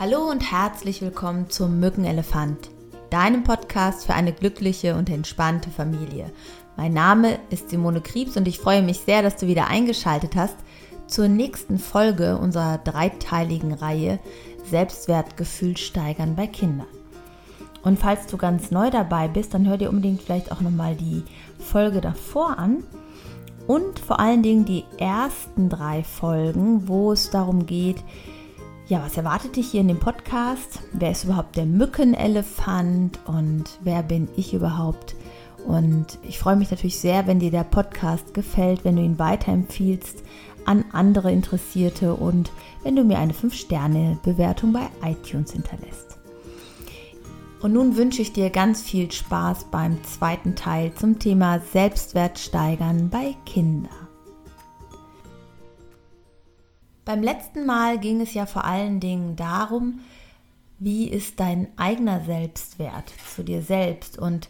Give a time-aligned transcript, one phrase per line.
[0.00, 2.70] Hallo und herzlich willkommen zum Mückenelefant,
[3.10, 6.32] deinem Podcast für eine glückliche und entspannte Familie.
[6.78, 10.56] Mein Name ist Simone Kriebs und ich freue mich sehr, dass du wieder eingeschaltet hast
[11.06, 14.18] zur nächsten Folge unserer dreiteiligen Reihe
[14.64, 16.88] Selbstwertgefühl steigern bei Kindern.
[17.82, 21.22] Und falls du ganz neu dabei bist, dann hör dir unbedingt vielleicht auch nochmal die
[21.58, 22.82] Folge davor an
[23.66, 28.02] und vor allen Dingen die ersten drei Folgen, wo es darum geht,
[28.92, 30.80] ja, was erwartet dich hier in dem Podcast?
[30.92, 35.16] Wer ist überhaupt der Mückenelefant und wer bin ich überhaupt?
[35.66, 40.22] Und ich freue mich natürlich sehr, wenn dir der Podcast gefällt, wenn du ihn weiterempfiehlst
[40.66, 46.18] an andere Interessierte und wenn du mir eine 5-Sterne-Bewertung bei iTunes hinterlässt.
[47.62, 53.08] Und nun wünsche ich dir ganz viel Spaß beim zweiten Teil zum Thema Selbstwert steigern
[53.08, 54.01] bei Kindern.
[57.04, 60.00] Beim letzten Mal ging es ja vor allen Dingen darum,
[60.78, 64.48] wie ist dein eigener Selbstwert zu dir selbst und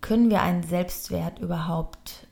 [0.00, 2.26] können wir einen Selbstwert überhaupt,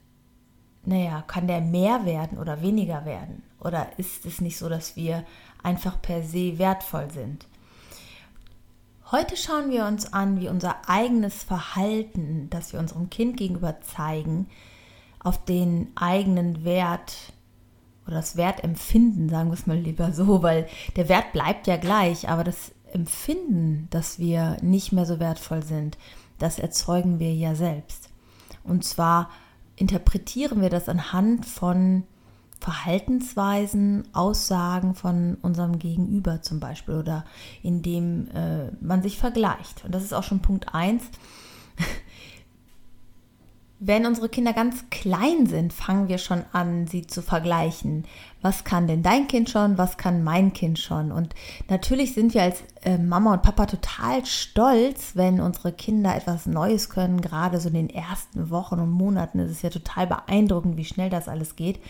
[0.85, 3.43] naja, kann der mehr werden oder weniger werden?
[3.61, 5.25] Oder ist es nicht so, dass wir
[5.63, 7.47] einfach per se wertvoll sind?
[9.11, 14.49] Heute schauen wir uns an, wie unser eigenes Verhalten, das wir unserem Kind gegenüber zeigen,
[15.21, 17.33] auf den eigenen Wert
[18.07, 22.29] oder das Wertempfinden, sagen wir es mal lieber so, weil der Wert bleibt ja gleich,
[22.29, 25.97] aber das Empfinden, dass wir nicht mehr so wertvoll sind,
[26.39, 28.11] das erzeugen wir ja selbst.
[28.65, 29.31] Und zwar
[29.77, 32.05] interpretieren wir das anhand von
[32.61, 37.25] Verhaltensweisen, Aussagen von unserem Gegenüber zum Beispiel oder
[37.63, 39.85] indem äh, man sich vergleicht.
[39.85, 41.03] Und das ist auch schon Punkt 1
[43.85, 48.05] wenn unsere Kinder ganz klein sind, fangen wir schon an, sie zu vergleichen.
[48.41, 49.77] Was kann denn dein Kind schon?
[49.77, 51.11] Was kann mein Kind schon?
[51.11, 51.35] Und
[51.69, 56.91] natürlich sind wir als äh, Mama und Papa total stolz, wenn unsere Kinder etwas Neues
[56.91, 57.21] können.
[57.21, 61.11] Gerade so in den ersten Wochen und Monaten ist es ja total beeindruckend, wie schnell
[61.11, 61.81] das alles geht.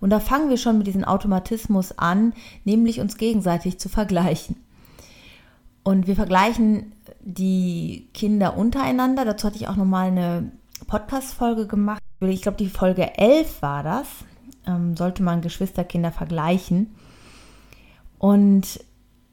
[0.00, 2.34] Und da fangen wir schon mit diesem Automatismus an,
[2.66, 4.56] nämlich uns gegenseitig zu vergleichen.
[5.82, 6.92] Und wir vergleichen
[7.22, 9.24] die Kinder untereinander.
[9.24, 10.52] Dazu hatte ich auch nochmal eine
[10.86, 12.02] Podcast-Folge gemacht.
[12.20, 14.06] Ich glaube, die Folge 11 war das.
[14.66, 16.94] Ähm, sollte man Geschwisterkinder vergleichen.
[18.18, 18.80] Und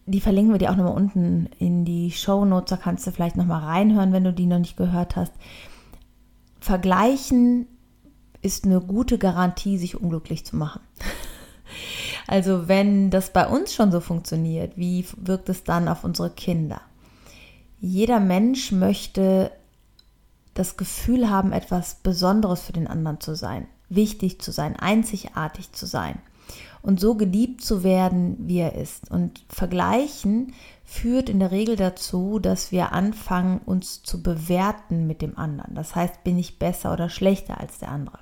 [0.05, 2.69] die verlinken wir dir auch nochmal unten in die Show Notes.
[2.69, 5.34] Da kannst du vielleicht nochmal reinhören, wenn du die noch nicht gehört hast.
[6.59, 7.67] Vergleichen
[8.41, 10.81] ist eine gute Garantie, sich unglücklich zu machen.
[12.28, 16.81] Also wenn das bei uns schon so funktioniert, wie wirkt es dann auf unsere Kinder?
[17.79, 19.51] Jeder Mensch möchte
[20.55, 25.85] das Gefühl haben, etwas Besonderes für den anderen zu sein, wichtig zu sein, einzigartig zu
[25.85, 26.19] sein
[26.85, 29.09] und so geliebt zu werden, wie er ist.
[29.09, 35.35] Und Vergleichen führt in der Regel dazu, dass wir anfangen, uns zu bewerten mit dem
[35.38, 35.73] anderen.
[35.73, 38.19] Das heißt, bin ich besser oder schlechter als der andere.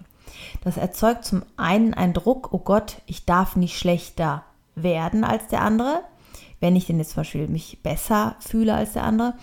[0.63, 4.44] Das erzeugt zum einen einen Druck, oh Gott, ich darf nicht schlechter
[4.75, 6.01] werden als der andere,
[6.61, 9.33] wenn ich denn jetzt zum Beispiel mich besser fühle als der andere.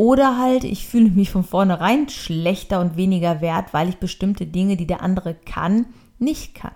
[0.00, 4.78] Oder halt, ich fühle mich von vornherein schlechter und weniger wert, weil ich bestimmte Dinge,
[4.78, 5.84] die der andere kann,
[6.18, 6.72] nicht kann.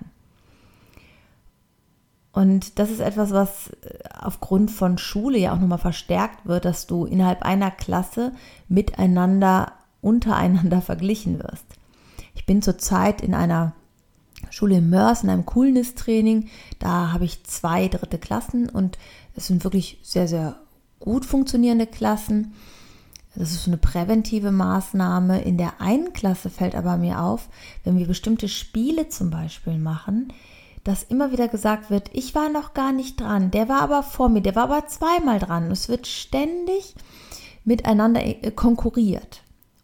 [2.32, 6.86] Und das ist etwas, was äh, aufgrund von Schule ja auch nochmal verstärkt wird, dass
[6.86, 8.32] du innerhalb einer Klasse
[8.68, 11.64] miteinander, untereinander verglichen wirst.
[12.34, 13.72] Ich bin zurzeit in einer
[14.50, 16.50] Schule in Mörs, in einem Coolness-Training.
[16.78, 18.98] Da habe ich zwei dritte Klassen und
[19.34, 20.56] es sind wirklich sehr, sehr
[21.00, 22.52] gut funktionierende Klassen.
[23.36, 25.42] Das ist eine präventive Maßnahme.
[25.42, 27.48] In der einen Klasse fällt aber mir auf,
[27.82, 30.32] wenn wir bestimmte Spiele zum Beispiel machen,
[30.84, 34.28] dass immer wieder gesagt wird, ich war noch gar nicht dran, der war aber vor
[34.28, 35.70] mir, der war aber zweimal dran.
[35.70, 36.94] Es wird ständig
[37.64, 39.42] miteinander äh, konkurriert.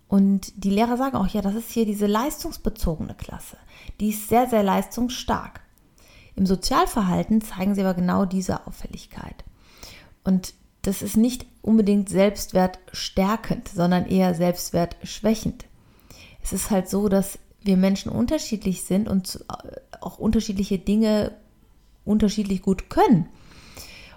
[0.09, 3.56] Und die Lehrer sagen auch, ja, das ist hier diese leistungsbezogene Klasse.
[4.00, 5.61] Die ist sehr, sehr leistungsstark.
[6.34, 9.44] Im Sozialverhalten zeigen sie aber genau diese Auffälligkeit.
[10.25, 15.67] Und das ist nicht unbedingt selbstwertstärkend, sondern eher selbstwertschwächend.
[16.43, 19.44] Es ist halt so, dass wir Menschen unterschiedlich sind und
[20.00, 21.32] auch unterschiedliche Dinge
[22.05, 23.29] unterschiedlich gut können.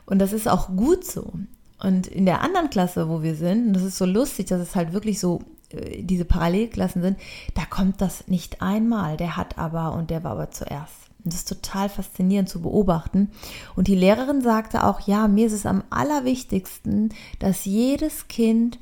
[0.06, 1.34] Und das ist auch gut so.
[1.82, 4.76] Und in der anderen Klasse, wo wir sind, und das ist so lustig, dass es
[4.76, 7.20] halt wirklich so äh, diese Parallelklassen sind,
[7.56, 9.18] da kommt das nicht einmal.
[9.18, 11.10] Der hat aber und der war aber zuerst.
[11.24, 13.32] Und das ist total faszinierend zu beobachten.
[13.76, 18.78] Und die Lehrerin sagte auch, ja, mir ist es am allerwichtigsten, dass jedes Kind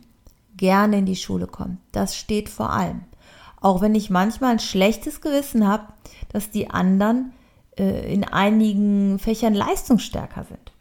[0.57, 1.77] gerne in die Schule kommt.
[1.91, 3.01] Das steht vor allem.
[3.59, 5.85] Auch wenn ich manchmal ein schlechtes Gewissen habe,
[6.29, 7.33] dass die anderen
[7.77, 10.71] äh, in einigen Fächern leistungsstärker sind.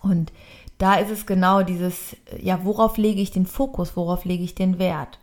[0.00, 0.32] Und
[0.78, 4.78] da ist es genau dieses, ja, worauf lege ich den Fokus, worauf lege ich den
[4.78, 5.18] Wert?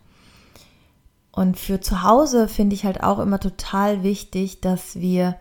[1.34, 5.36] Und für zu Hause finde ich halt auch immer total wichtig, dass wir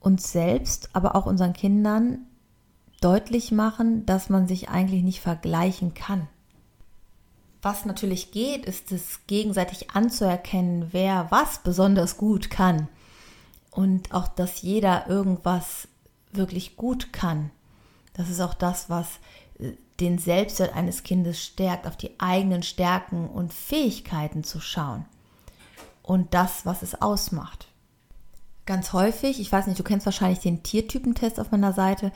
[0.00, 2.18] uns selbst, aber auch unseren Kindern
[3.00, 6.26] deutlich machen, dass man sich eigentlich nicht vergleichen kann.
[7.62, 12.88] Was natürlich geht, ist es gegenseitig anzuerkennen, wer was besonders gut kann.
[13.70, 15.86] Und auch, dass jeder irgendwas
[16.32, 17.50] wirklich gut kann.
[18.14, 19.06] Das ist auch das, was
[20.00, 25.04] den Selbstwert eines Kindes stärkt, auf die eigenen Stärken und Fähigkeiten zu schauen.
[26.02, 27.68] Und das, was es ausmacht.
[28.66, 32.12] Ganz häufig, ich weiß nicht, du kennst wahrscheinlich den Tiertypentest auf meiner Seite,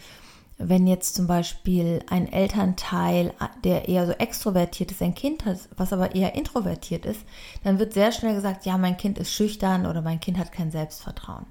[0.58, 3.32] wenn jetzt zum Beispiel ein Elternteil,
[3.62, 7.20] der eher so extrovertiert ist, ein Kind hat, was aber eher introvertiert ist,
[7.62, 10.72] dann wird sehr schnell gesagt, ja, mein Kind ist schüchtern oder mein Kind hat kein
[10.72, 11.46] Selbstvertrauen.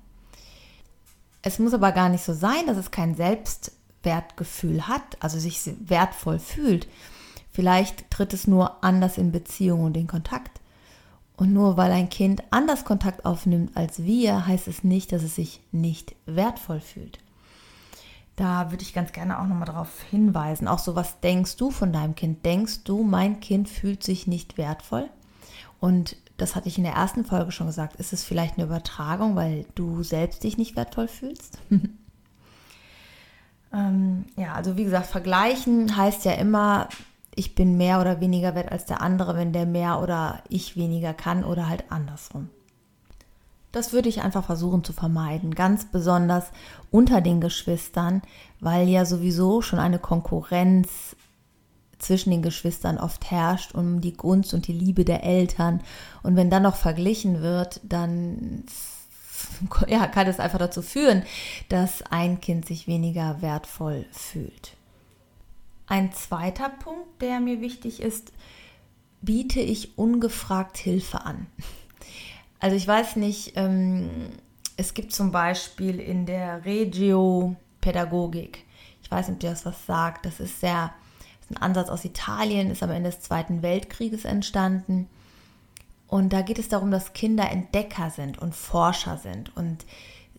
[1.41, 3.15] Es muss aber gar nicht so sein, dass es kein
[4.07, 6.87] Selbstwertgefühl hat, also sich wertvoll fühlt.
[7.51, 10.61] Vielleicht tritt es nur anders in Beziehung und in Kontakt.
[11.35, 15.35] Und nur weil ein Kind anders Kontakt aufnimmt als wir, heißt es nicht, dass es
[15.35, 17.19] sich nicht wertvoll fühlt.
[18.35, 20.67] Da würde ich ganz gerne auch nochmal darauf hinweisen.
[20.67, 22.45] Auch so, was denkst du von deinem Kind?
[22.45, 25.09] Denkst du, mein Kind fühlt sich nicht wertvoll?
[25.79, 27.97] Und das hatte ich in der ersten Folge schon gesagt.
[27.97, 31.59] Ist es vielleicht eine Übertragung, weil du selbst dich nicht wertvoll fühlst?
[33.73, 36.89] ähm, ja, also wie gesagt, vergleichen heißt ja immer,
[37.35, 41.13] ich bin mehr oder weniger wert als der andere, wenn der mehr oder ich weniger
[41.13, 42.49] kann oder halt andersrum.
[43.71, 46.45] Das würde ich einfach versuchen zu vermeiden, ganz besonders
[46.89, 48.23] unter den Geschwistern,
[48.59, 51.15] weil ja sowieso schon eine Konkurrenz
[51.99, 55.81] zwischen den Geschwistern oft herrscht um die Gunst und die Liebe der Eltern.
[56.23, 58.63] Und wenn dann noch verglichen wird, dann
[59.87, 61.23] ja, kann es einfach dazu führen,
[61.69, 64.75] dass ein Kind sich weniger wertvoll fühlt.
[65.87, 68.33] Ein zweiter Punkt, der mir wichtig ist,
[69.21, 71.47] biete ich ungefragt Hilfe an.
[72.59, 74.09] Also ich weiß nicht, ähm,
[74.77, 78.65] es gibt zum Beispiel in der Regio-Pädagogik,
[79.03, 80.91] ich weiß nicht, ob dir das was sagt, das ist sehr,
[81.39, 85.07] das ist ein Ansatz aus Italien, ist am Ende des Zweiten Weltkrieges entstanden.
[86.07, 89.85] Und da geht es darum, dass Kinder Entdecker sind und Forscher sind und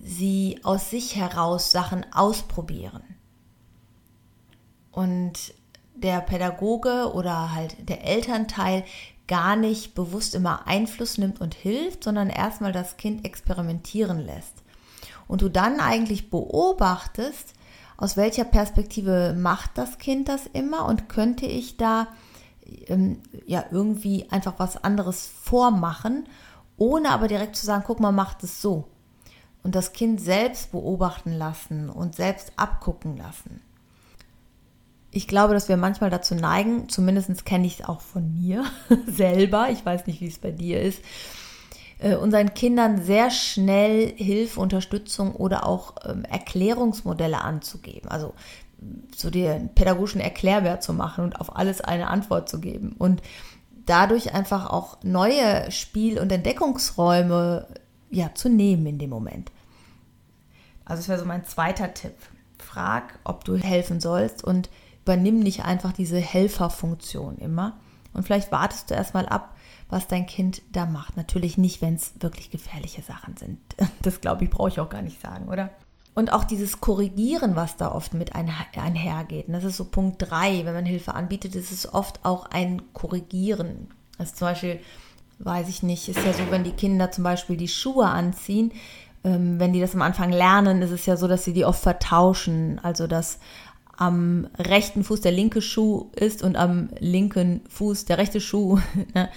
[0.00, 3.02] sie aus sich heraus Sachen ausprobieren.
[4.92, 5.54] Und
[5.94, 8.84] der Pädagoge oder halt der Elternteil
[9.26, 14.62] gar nicht bewusst immer Einfluss nimmt und hilft, sondern erstmal das Kind experimentieren lässt.
[15.26, 17.52] Und du dann eigentlich beobachtest,
[17.98, 22.08] aus welcher Perspektive macht das Kind das immer und könnte ich da
[22.86, 26.28] ähm, ja irgendwie einfach was anderes vormachen,
[26.76, 28.88] ohne aber direkt zu sagen, guck mal, macht es so.
[29.62, 33.60] Und das Kind selbst beobachten lassen und selbst abgucken lassen
[35.10, 38.64] ich glaube, dass wir manchmal dazu neigen, zumindest kenne ich es auch von mir
[39.06, 41.00] selber, ich weiß nicht, wie es bei dir ist,
[41.98, 48.08] äh, unseren Kindern sehr schnell Hilfe, Unterstützung oder auch ähm, Erklärungsmodelle anzugeben.
[48.10, 48.34] Also
[49.14, 52.94] so den pädagogischen Erklärbär zu machen und auf alles eine Antwort zu geben.
[52.98, 53.22] Und
[53.86, 57.66] dadurch einfach auch neue Spiel- und Entdeckungsräume
[58.10, 59.50] ja, zu nehmen in dem Moment.
[60.84, 62.14] Also das wäre so mein zweiter Tipp.
[62.58, 64.68] Frag, ob du helfen sollst und
[65.02, 67.78] übernimm nicht einfach diese Helferfunktion immer.
[68.12, 69.54] Und vielleicht wartest du erstmal ab,
[69.88, 71.16] was dein Kind da macht.
[71.16, 73.58] Natürlich nicht, wenn es wirklich gefährliche Sachen sind.
[74.02, 75.70] Das glaube ich, brauche ich auch gar nicht sagen, oder?
[76.18, 79.44] Und auch dieses Korrigieren, was da oft mit einhergeht.
[79.46, 83.86] das ist so Punkt 3, wenn man Hilfe anbietet, ist es oft auch ein Korrigieren.
[84.18, 84.80] Also zum Beispiel,
[85.38, 88.72] weiß ich nicht, ist ja so, wenn die Kinder zum Beispiel die Schuhe anziehen,
[89.22, 91.80] ähm, wenn die das am Anfang lernen, ist es ja so, dass sie die oft
[91.80, 92.80] vertauschen.
[92.82, 93.38] Also dass
[93.96, 98.80] am rechten Fuß der linke Schuh ist und am linken Fuß der rechte Schuh.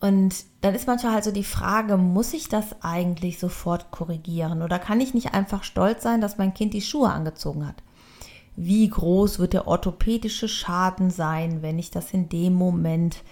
[0.00, 4.78] Und dann ist manchmal halt so die Frage, muss ich das eigentlich sofort korrigieren oder
[4.78, 7.82] kann ich nicht einfach stolz sein, dass mein Kind die Schuhe angezogen hat?
[8.54, 13.22] Wie groß wird der orthopädische Schaden sein, wenn ich das in dem Moment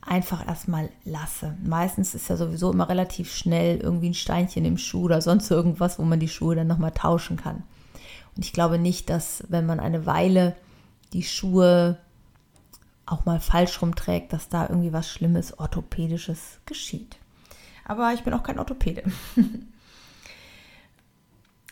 [0.00, 1.56] einfach erstmal lasse?
[1.62, 5.98] Meistens ist ja sowieso immer relativ schnell irgendwie ein Steinchen im Schuh oder sonst irgendwas,
[5.98, 7.64] wo man die Schuhe dann nochmal tauschen kann.
[8.34, 10.56] Und ich glaube nicht, dass wenn man eine Weile
[11.12, 11.98] die Schuhe
[13.06, 17.16] auch mal falsch rumträgt, dass da irgendwie was Schlimmes, Orthopädisches geschieht.
[17.84, 19.02] Aber ich bin auch kein Orthopäde.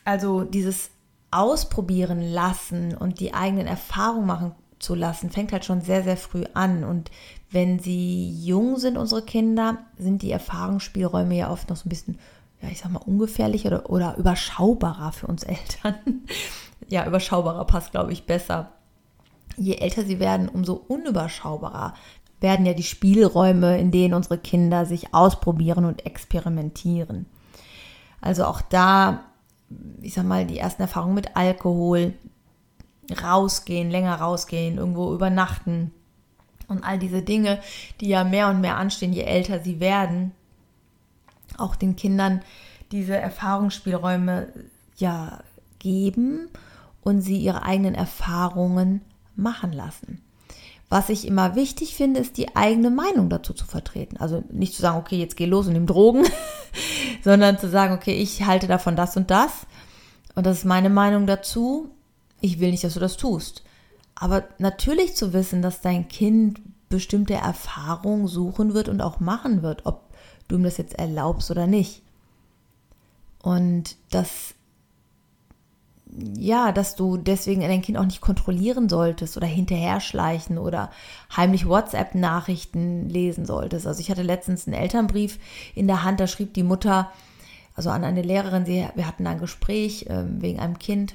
[0.05, 0.91] also dieses
[1.31, 6.45] Ausprobieren lassen und die eigenen Erfahrungen machen zu lassen, fängt halt schon sehr, sehr früh
[6.55, 6.83] an.
[6.83, 7.11] Und
[7.51, 12.19] wenn sie jung sind, unsere Kinder, sind die Erfahrungsspielräume ja oft noch so ein bisschen
[12.63, 15.95] ja, ich sag mal, ungefährlicher oder, oder überschaubarer für uns Eltern,
[16.89, 18.73] ja, überschaubarer passt, glaube ich, besser.
[19.61, 21.93] Je älter sie werden, umso unüberschaubarer
[22.41, 27.27] werden ja die Spielräume, in denen unsere Kinder sich ausprobieren und experimentieren.
[28.23, 29.27] Also auch da,
[30.01, 32.15] ich sag mal, die ersten Erfahrungen mit Alkohol,
[33.23, 35.93] rausgehen, länger rausgehen, irgendwo übernachten
[36.67, 37.61] und all diese Dinge,
[38.01, 40.33] die ja mehr und mehr anstehen, je älter sie werden,
[41.59, 42.41] auch den Kindern
[42.93, 44.49] diese Erfahrungsspielräume
[44.97, 45.41] ja
[45.79, 46.49] geben
[47.03, 49.03] und sie ihre eigenen Erfahrungen
[49.41, 50.23] machen lassen.
[50.89, 54.17] Was ich immer wichtig finde, ist die eigene Meinung dazu zu vertreten.
[54.17, 56.25] Also nicht zu sagen, okay, jetzt geh los und nimm Drogen,
[57.25, 59.51] sondern zu sagen, okay, ich halte davon das und das.
[60.35, 61.91] Und das ist meine Meinung dazu.
[62.41, 63.63] Ich will nicht, dass du das tust.
[64.17, 69.87] Aber natürlich zu wissen, dass dein Kind bestimmte Erfahrungen suchen wird und auch machen wird,
[69.87, 70.11] ob
[70.49, 72.03] du ihm das jetzt erlaubst oder nicht.
[73.43, 74.55] Und das
[76.37, 80.91] ja, dass du deswegen dein Kind auch nicht kontrollieren solltest oder hinterher schleichen oder
[81.37, 83.87] heimlich WhatsApp-Nachrichten lesen solltest.
[83.87, 85.39] Also ich hatte letztens einen Elternbrief
[85.75, 87.11] in der Hand, da schrieb die Mutter,
[87.75, 91.15] also an eine Lehrerin, sie, wir hatten ein Gespräch äh, wegen einem Kind,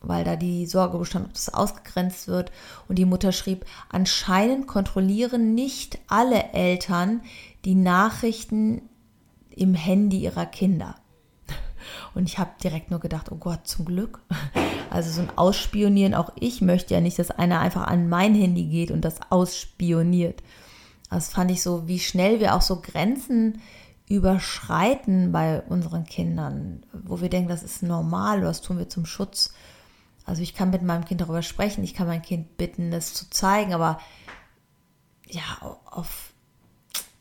[0.00, 2.50] weil da die Sorge bestand, ob das ausgegrenzt wird.
[2.88, 7.20] Und die Mutter schrieb, anscheinend kontrollieren nicht alle Eltern
[7.66, 8.82] die Nachrichten
[9.50, 10.96] im Handy ihrer Kinder.
[12.14, 14.20] Und ich habe direkt nur gedacht, oh Gott, zum Glück.
[14.92, 18.64] Also so ein Ausspionieren, auch ich möchte ja nicht, dass einer einfach an mein Handy
[18.64, 20.42] geht und das ausspioniert.
[21.08, 23.60] Das fand ich so, wie schnell wir auch so Grenzen
[24.08, 29.54] überschreiten bei unseren Kindern, wo wir denken, das ist normal, was tun wir zum Schutz.
[30.24, 33.30] Also ich kann mit meinem Kind darüber sprechen, ich kann mein Kind bitten, es zu
[33.30, 34.00] zeigen, aber
[35.28, 35.42] ja,
[35.84, 36.32] auf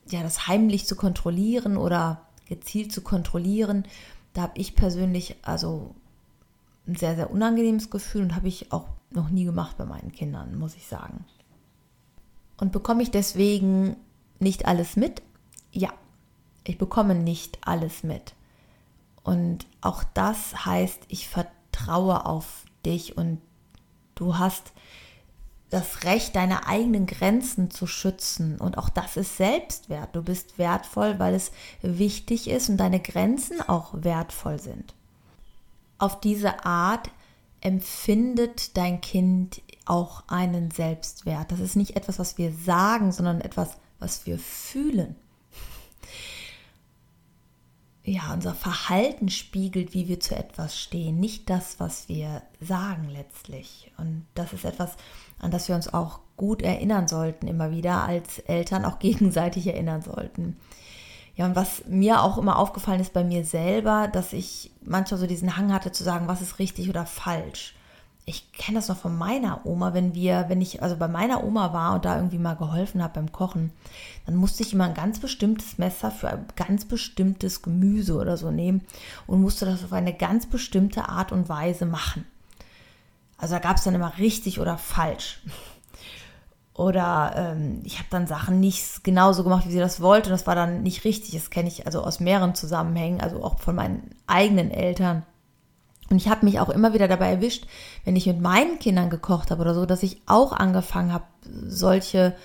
[0.09, 3.85] ja, das heimlich zu kontrollieren oder gezielt zu kontrollieren,
[4.33, 5.95] da habe ich persönlich also
[6.87, 10.57] ein sehr, sehr unangenehmes Gefühl und habe ich auch noch nie gemacht bei meinen Kindern,
[10.57, 11.25] muss ich sagen.
[12.57, 13.95] Und bekomme ich deswegen
[14.39, 15.21] nicht alles mit?
[15.71, 15.93] Ja,
[16.63, 18.33] ich bekomme nicht alles mit.
[19.23, 23.39] Und auch das heißt, ich vertraue auf dich und
[24.15, 24.73] du hast
[25.69, 28.57] das Recht, deine eigenen Grenzen zu schützen.
[28.57, 30.15] Und auch das ist Selbstwert.
[30.15, 34.95] Du bist wertvoll, weil es wichtig ist und deine Grenzen auch wertvoll sind.
[35.99, 37.11] Auf diese Art
[37.61, 41.51] empfindet dein Kind auch einen Selbstwert.
[41.51, 45.15] Das ist nicht etwas, was wir sagen, sondern etwas, was wir fühlen.
[48.03, 53.91] Ja, unser Verhalten spiegelt, wie wir zu etwas stehen, nicht das, was wir sagen letztlich.
[53.97, 54.95] Und das ist etwas,
[55.37, 60.01] an das wir uns auch gut erinnern sollten, immer wieder als Eltern auch gegenseitig erinnern
[60.01, 60.57] sollten.
[61.35, 65.27] Ja, und was mir auch immer aufgefallen ist bei mir selber, dass ich manchmal so
[65.27, 67.75] diesen Hang hatte zu sagen, was ist richtig oder falsch.
[68.29, 71.73] Ich kenne das noch von meiner Oma, wenn wir, wenn ich also bei meiner Oma
[71.73, 73.71] war und da irgendwie mal geholfen habe beim Kochen,
[74.27, 78.51] dann musste ich immer ein ganz bestimmtes Messer für ein ganz bestimmtes Gemüse oder so
[78.51, 78.81] nehmen
[79.25, 82.23] und musste das auf eine ganz bestimmte Art und Weise machen.
[83.39, 85.41] Also da gab es dann immer richtig oder falsch.
[86.75, 90.29] Oder ähm, ich habe dann Sachen nicht genauso gemacht, wie sie das wollte.
[90.29, 91.31] Und das war dann nicht richtig.
[91.33, 95.23] Das kenne ich also aus mehreren Zusammenhängen, also auch von meinen eigenen Eltern.
[96.09, 97.67] Und ich habe mich auch immer wieder dabei erwischt,
[98.03, 101.25] wenn ich mit meinen Kindern gekocht habe oder so, dass ich auch angefangen habe,
[101.67, 102.35] solche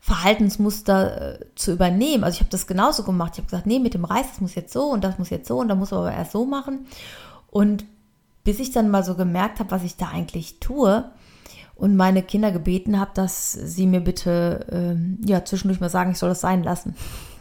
[0.00, 2.22] Verhaltensmuster äh, zu übernehmen.
[2.22, 3.32] Also ich habe das genauso gemacht.
[3.32, 5.48] Ich habe gesagt, nee, mit dem Reis, das muss jetzt so und das muss jetzt
[5.48, 6.86] so und da muss aber erst so machen.
[7.50, 7.84] Und
[8.44, 11.10] bis ich dann mal so gemerkt habe, was ich da eigentlich tue
[11.74, 16.18] und meine Kinder gebeten habe, dass sie mir bitte ähm, ja zwischendurch mal sagen, ich
[16.18, 16.94] soll das sein lassen,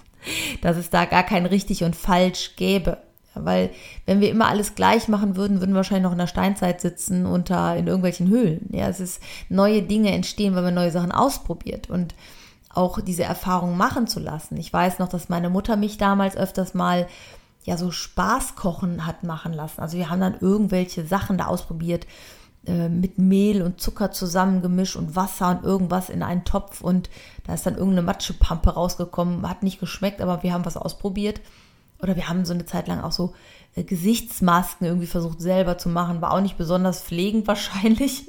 [0.62, 2.98] dass es da gar kein richtig und falsch gäbe.
[3.36, 3.70] Weil
[4.06, 7.26] wenn wir immer alles gleich machen würden, würden wir wahrscheinlich noch in der Steinzeit sitzen
[7.26, 8.70] unter in irgendwelchen Höhlen.
[8.72, 12.16] Ja, es ist neue Dinge entstehen, weil man neue Sachen ausprobiert und
[12.70, 14.58] auch diese Erfahrung machen zu lassen.
[14.58, 17.08] Ich weiß noch, dass meine Mutter mich damals öfters mal
[17.64, 19.82] ja so Spaßkochen hat machen lassen.
[19.82, 22.06] Also wir haben dann irgendwelche Sachen da ausprobiert
[22.68, 27.10] äh, mit Mehl und Zucker zusammengemischt und Wasser und irgendwas in einen Topf und
[27.46, 29.48] da ist dann irgendeine Matschepampe rausgekommen.
[29.48, 31.42] Hat nicht geschmeckt, aber wir haben was ausprobiert.
[32.02, 33.34] Oder wir haben so eine Zeit lang auch so
[33.76, 36.22] äh, Gesichtsmasken irgendwie versucht selber zu machen.
[36.22, 38.28] War auch nicht besonders pflegend wahrscheinlich.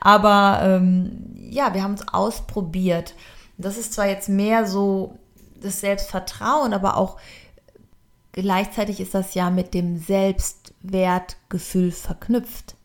[0.00, 3.14] Aber ähm, ja, wir haben es ausprobiert.
[3.56, 5.18] Das ist zwar jetzt mehr so
[5.60, 7.18] das Selbstvertrauen, aber auch
[8.32, 12.77] gleichzeitig ist das ja mit dem Selbstwertgefühl verknüpft.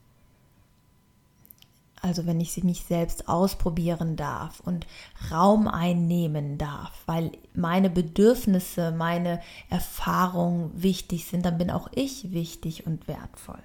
[2.04, 4.86] Also wenn ich mich selbst ausprobieren darf und
[5.32, 12.86] Raum einnehmen darf, weil meine Bedürfnisse, meine Erfahrungen wichtig sind, dann bin auch ich wichtig
[12.86, 13.64] und wertvoll.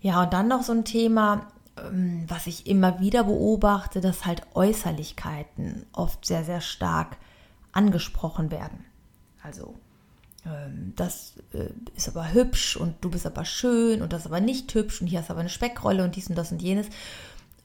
[0.00, 4.42] Ja, und dann noch so ein Thema, ähm, was ich immer wieder beobachte, dass halt
[4.54, 7.16] Äußerlichkeiten oft sehr, sehr stark
[7.72, 8.84] angesprochen werden.
[9.42, 9.74] Also,
[10.94, 14.74] das äh, ist aber hübsch und du bist aber schön und das ist aber nicht
[14.74, 16.88] hübsch und hier hast aber eine Speckrolle und dies und das und jenes.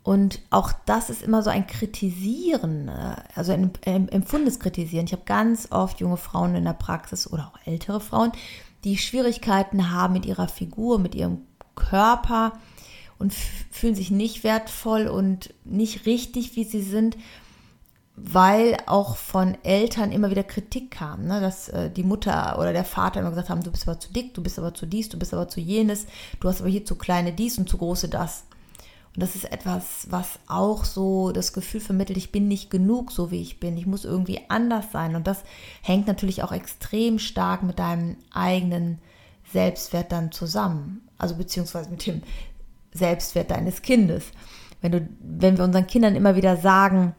[0.02, 5.06] Und auch das ist immer so ein Kritisieren, äh, also ein empfundenes Kritisieren.
[5.06, 8.32] Ich habe ganz oft junge Frauen in der Praxis oder auch ältere Frauen,
[8.86, 11.40] die Schwierigkeiten haben mit ihrer Figur, mit ihrem
[11.76, 12.54] Körper
[13.18, 17.18] und fühlen sich nicht wertvoll und nicht richtig, wie sie sind,
[18.22, 21.40] weil auch von Eltern immer wieder Kritik kam, ne?
[21.40, 24.34] dass äh, die Mutter oder der Vater immer gesagt haben, du bist aber zu dick,
[24.34, 26.06] du bist aber zu dies, du bist aber zu jenes,
[26.40, 28.44] du hast aber hier zu kleine dies und zu große das.
[29.16, 33.32] Und das ist etwas, was auch so das Gefühl vermittelt, ich bin nicht genug, so
[33.32, 33.76] wie ich bin.
[33.78, 35.16] Ich muss irgendwie anders sein.
[35.16, 35.44] Und das
[35.82, 39.00] hängt natürlich auch extrem stark mit deinem eigenen
[39.52, 41.02] Selbstwert dann zusammen.
[41.18, 42.22] Also beziehungsweise mit dem
[42.94, 44.26] Selbstwert deines Kindes.
[44.82, 47.16] Wenn, du, wenn wir unseren Kindern immer wieder sagen,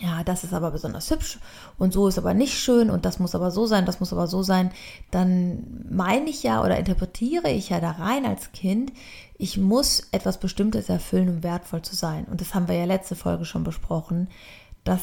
[0.00, 1.38] ja, das ist aber besonders hübsch
[1.76, 4.26] und so ist aber nicht schön und das muss aber so sein, das muss aber
[4.26, 4.70] so sein,
[5.10, 8.92] dann meine ich ja oder interpretiere ich ja da rein als Kind,
[9.38, 12.24] ich muss etwas Bestimmtes erfüllen, um wertvoll zu sein.
[12.24, 14.28] Und das haben wir ja letzte Folge schon besprochen,
[14.84, 15.02] dass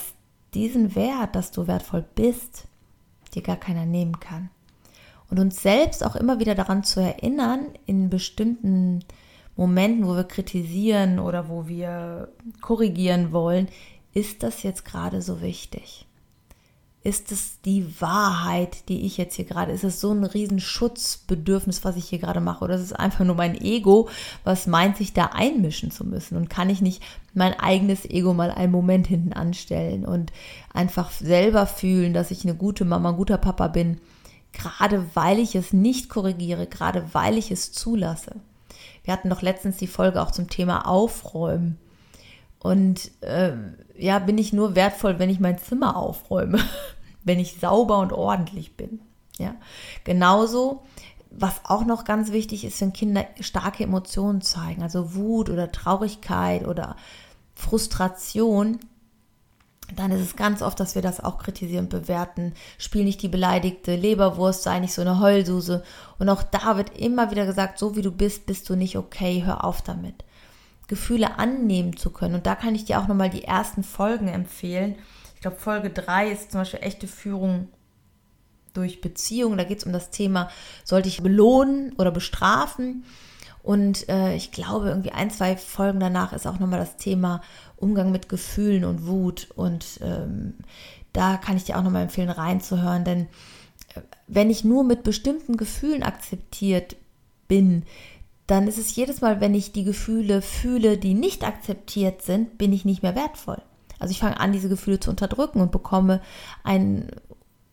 [0.53, 2.65] diesen Wert, dass du wertvoll bist,
[3.33, 4.49] dir gar keiner nehmen kann.
[5.29, 9.03] Und uns selbst auch immer wieder daran zu erinnern, in bestimmten
[9.55, 12.29] Momenten, wo wir kritisieren oder wo wir
[12.61, 13.69] korrigieren wollen,
[14.15, 16.07] ist das jetzt gerade so wichtig?
[17.03, 21.97] Ist es die Wahrheit, die ich jetzt hier gerade, ist es so ein Riesenschutzbedürfnis, was
[21.97, 22.63] ich hier gerade mache?
[22.63, 24.09] Oder ist es einfach nur mein Ego,
[24.43, 26.35] was meint, sich da einmischen zu müssen?
[26.37, 27.03] Und kann ich nicht
[27.35, 30.31] mein eigenes Ego mal einen Moment hinten anstellen und
[30.73, 33.99] einfach selber fühlen, dass ich eine gute Mama, ein guter Papa bin,
[34.53, 38.37] gerade weil ich es nicht korrigiere, gerade weil ich es zulasse?
[39.03, 41.77] Wir hatten doch letztens die Folge auch zum Thema Aufräumen.
[42.65, 43.51] Und äh,
[43.95, 46.57] ja, bin ich nur wertvoll, wenn ich mein Zimmer aufräume,
[47.23, 49.01] wenn ich sauber und ordentlich bin.
[49.37, 49.53] Ja,
[50.03, 50.81] genauso,
[51.29, 56.65] was auch noch ganz wichtig ist, wenn Kinder starke Emotionen zeigen, also Wut oder Traurigkeit
[56.65, 56.95] oder
[57.53, 58.79] Frustration,
[59.95, 62.55] dann ist es ganz oft, dass wir das auch kritisieren, bewerten.
[62.79, 65.83] Spiel nicht die beleidigte Leberwurst, sei nicht so eine Heulsuse.
[66.17, 69.43] Und auch da wird immer wieder gesagt, so wie du bist, bist du nicht okay,
[69.45, 70.24] hör auf damit.
[70.87, 72.35] Gefühle annehmen zu können.
[72.35, 74.95] Und da kann ich dir auch nochmal die ersten Folgen empfehlen.
[75.35, 77.69] Ich glaube, Folge 3 ist zum Beispiel echte Führung
[78.73, 79.57] durch Beziehungen.
[79.57, 80.49] Da geht es um das Thema,
[80.83, 83.03] sollte ich belohnen oder bestrafen?
[83.63, 87.41] Und äh, ich glaube, irgendwie ein, zwei Folgen danach ist auch nochmal das Thema
[87.77, 89.47] Umgang mit Gefühlen und Wut.
[89.55, 90.53] Und ähm,
[91.13, 93.03] da kann ich dir auch nochmal empfehlen, reinzuhören.
[93.03, 93.21] Denn
[93.95, 96.95] äh, wenn ich nur mit bestimmten Gefühlen akzeptiert
[97.47, 97.83] bin,
[98.47, 102.73] dann ist es jedes Mal, wenn ich die Gefühle fühle, die nicht akzeptiert sind, bin
[102.73, 103.61] ich nicht mehr wertvoll.
[103.99, 106.21] Also ich fange an, diese Gefühle zu unterdrücken und bekomme
[106.63, 107.09] ein,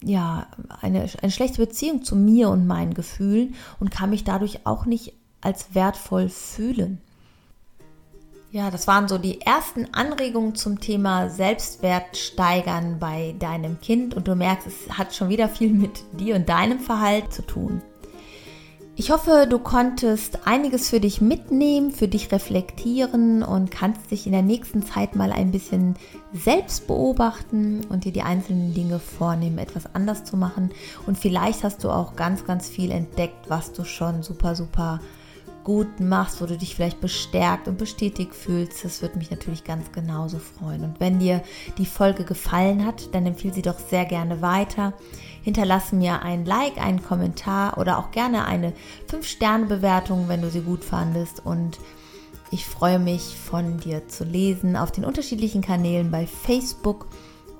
[0.02, 0.46] ja,
[0.80, 5.12] eine, eine schlechte Beziehung zu mir und meinen Gefühlen und kann mich dadurch auch nicht
[5.40, 7.00] als wertvoll fühlen.
[8.50, 14.28] Ja, das waren so die ersten Anregungen zum Thema Selbstwert steigern bei deinem Kind und
[14.28, 17.82] du merkst, es hat schon wieder viel mit dir und deinem Verhalten zu tun.
[18.94, 24.32] Ich hoffe, du konntest einiges für dich mitnehmen, für dich reflektieren und kannst dich in
[24.32, 25.96] der nächsten Zeit mal ein bisschen
[26.34, 30.72] selbst beobachten und dir die einzelnen Dinge vornehmen, etwas anders zu machen.
[31.06, 35.00] Und vielleicht hast du auch ganz, ganz viel entdeckt, was du schon super, super
[35.64, 38.84] gut machst, wo du dich vielleicht bestärkt und bestätigt fühlst.
[38.84, 40.84] Das würde mich natürlich ganz genauso freuen.
[40.84, 41.42] Und wenn dir
[41.78, 44.92] die Folge gefallen hat, dann empfehle sie doch sehr gerne weiter.
[45.42, 48.72] Hinterlasse mir ein Like, einen Kommentar oder auch gerne eine
[49.10, 51.44] 5-Sterne-Bewertung, wenn du sie gut fandest.
[51.44, 51.78] Und
[52.50, 57.06] ich freue mich von dir zu lesen auf den unterschiedlichen Kanälen bei Facebook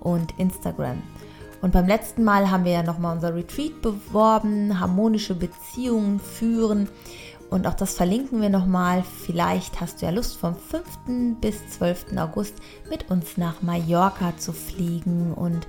[0.01, 1.03] und Instagram.
[1.62, 6.88] Und beim letzten Mal haben wir ja nochmal unser Retreat beworben, harmonische Beziehungen führen.
[7.53, 9.05] Und auch das verlinken wir nochmal.
[9.27, 11.38] Vielleicht hast du ja Lust, vom 5.
[11.38, 12.17] bis 12.
[12.17, 12.55] August
[12.88, 15.69] mit uns nach Mallorca zu fliegen und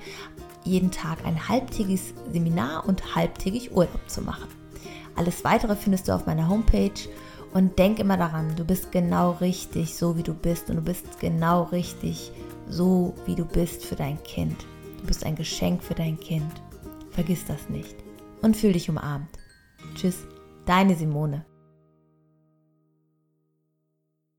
[0.63, 4.47] jeden Tag ein halbtägiges Seminar und halbtägig Urlaub zu machen.
[5.17, 7.09] Alles weitere findest du auf meiner Homepage
[7.53, 11.19] und denk immer daran, du bist genau richtig, so wie du bist und du bist
[11.19, 12.31] genau richtig,
[12.69, 14.65] so wie du bist für dein Kind.
[15.01, 16.49] Du bist ein Geschenk für dein Kind.
[17.11, 17.97] Vergiss das nicht
[18.41, 19.37] und fühl dich umarmt.
[19.95, 20.25] Tschüss,
[20.65, 21.43] deine Simone.